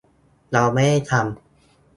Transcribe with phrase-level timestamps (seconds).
[0.51, 1.23] เราไม่ได้ทำ